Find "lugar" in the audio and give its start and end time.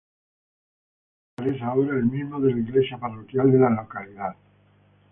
1.45-1.55